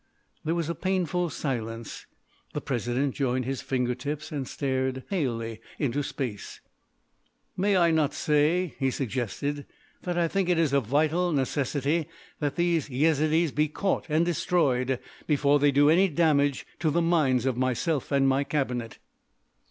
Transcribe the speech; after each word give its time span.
There 0.43 0.55
was 0.55 0.67
a 0.67 0.73
painful 0.73 1.29
silence. 1.29 2.07
The 2.53 2.59
President 2.61 3.13
joined 3.13 3.45
his 3.45 3.61
finger 3.61 3.93
tips 3.93 4.31
and 4.31 4.47
stared 4.47 5.03
palely 5.07 5.61
into 5.77 6.01
space. 6.01 6.59
"May 7.55 7.77
I 7.77 7.91
not 7.91 8.15
say," 8.15 8.73
he 8.79 8.89
suggested, 8.89 9.67
"that 10.01 10.17
I 10.17 10.27
think 10.27 10.49
it 10.49 10.57
a 10.57 10.81
vital 10.81 11.31
necessity 11.31 12.07
that 12.39 12.55
these 12.55 12.89
Yezidees 12.89 13.51
be 13.51 13.67
caught 13.67 14.07
and 14.09 14.25
destroyed 14.25 14.97
before 15.27 15.59
they 15.59 15.71
do 15.71 15.87
any 15.87 16.07
damage 16.07 16.65
to 16.79 16.89
the 16.89 17.03
minds 17.03 17.45
of 17.45 17.55
myself 17.55 18.11
and 18.11 18.27
my 18.27 18.43
cabinet?" 18.43 18.97